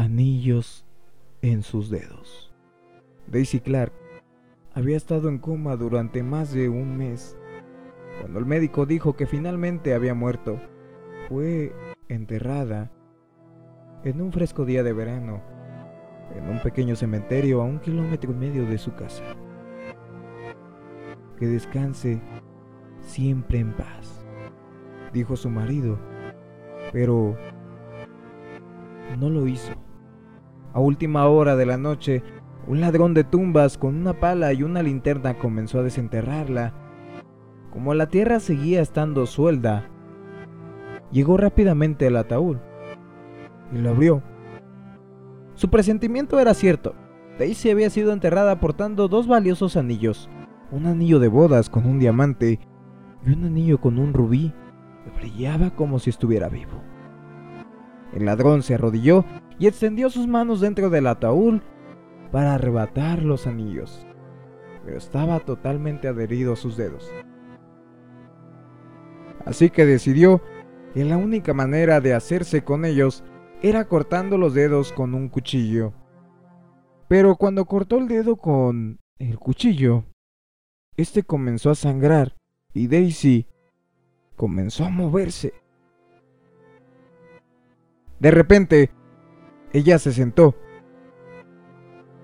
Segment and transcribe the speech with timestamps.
[0.00, 0.86] anillos
[1.42, 2.54] en sus dedos.
[3.26, 3.92] Daisy Clark
[4.72, 7.36] había estado en coma durante más de un mes.
[8.20, 10.58] Cuando el médico dijo que finalmente había muerto,
[11.28, 11.74] fue
[12.08, 12.90] enterrada
[14.02, 15.42] en un fresco día de verano,
[16.34, 19.22] en un pequeño cementerio a un kilómetro y medio de su casa.
[21.38, 22.22] Que descanse
[23.02, 24.24] siempre en paz,
[25.12, 25.98] dijo su marido,
[26.90, 27.36] pero
[29.18, 29.74] no lo hizo.
[30.72, 32.22] A última hora de la noche,
[32.66, 36.72] un ladrón de tumbas con una pala y una linterna comenzó a desenterrarla.
[37.72, 39.88] Como la tierra seguía estando suelda,
[41.10, 42.58] llegó rápidamente al ataúd
[43.72, 44.22] y lo abrió.
[45.54, 46.94] Su presentimiento era cierto.
[47.38, 50.28] Daisy había sido enterrada portando dos valiosos anillos,
[50.70, 52.60] un anillo de bodas con un diamante
[53.26, 54.52] y un anillo con un rubí
[55.04, 56.89] que brillaba como si estuviera vivo.
[58.14, 59.24] El ladrón se arrodilló
[59.58, 61.60] y extendió sus manos dentro del ataúd
[62.32, 64.06] para arrebatar los anillos,
[64.84, 67.10] pero estaba totalmente adherido a sus dedos.
[69.44, 70.42] Así que decidió
[70.94, 73.24] que la única manera de hacerse con ellos
[73.62, 75.92] era cortando los dedos con un cuchillo.
[77.08, 80.04] Pero cuando cortó el dedo con el cuchillo,
[80.96, 82.36] este comenzó a sangrar
[82.72, 83.46] y Daisy
[84.36, 85.52] comenzó a moverse.
[88.20, 88.90] De repente,
[89.72, 90.54] ella se sentó.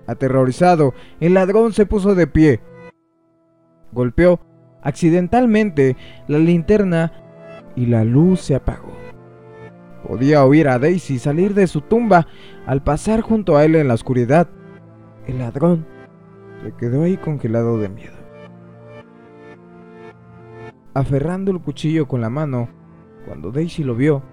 [0.05, 2.61] Aterrorizado, el ladrón se puso de pie.
[3.91, 4.39] Golpeó
[4.81, 7.11] accidentalmente la linterna
[7.75, 8.95] y la luz se apagó.
[10.07, 12.27] Podía oír a Daisy salir de su tumba
[12.65, 14.47] al pasar junto a él en la oscuridad.
[15.25, 15.85] El ladrón
[16.63, 18.15] se quedó ahí congelado de miedo.
[20.93, 22.69] Aferrando el cuchillo con la mano,
[23.25, 24.23] cuando Daisy lo vio,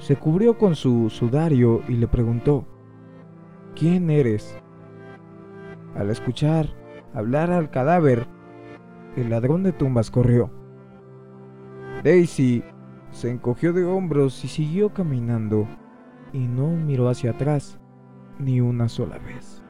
[0.00, 2.66] se cubrió con su sudario y le preguntó,
[3.76, 4.58] ¿quién eres?
[5.94, 6.66] Al escuchar
[7.14, 8.26] hablar al cadáver,
[9.16, 10.50] el ladrón de tumbas corrió.
[12.02, 12.64] Daisy
[13.10, 15.68] se encogió de hombros y siguió caminando,
[16.32, 17.78] y no miró hacia atrás
[18.38, 19.62] ni una sola vez.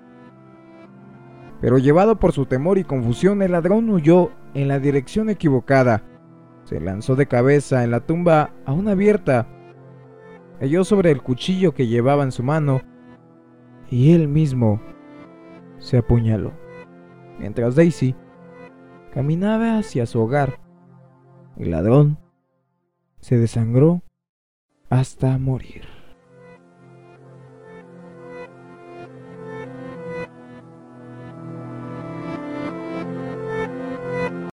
[1.61, 6.05] Pero llevado por su temor y confusión, el ladrón huyó en la dirección equivocada.
[6.65, 9.49] Se lanzó de cabeza en la tumba aún abierta,
[10.61, 12.83] cayó sobre el cuchillo que llevaba en su mano,
[13.89, 14.81] y él mismo
[15.79, 16.53] se apuñaló.
[17.39, 18.15] Mientras Daisy
[19.15, 20.61] caminaba hacia su hogar,
[21.57, 22.19] el ladrón
[23.21, 24.03] se desangró
[24.91, 26.00] hasta morir.